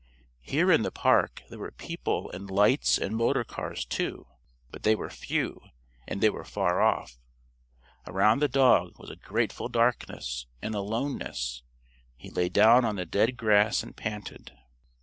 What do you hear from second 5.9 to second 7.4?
and they were far off.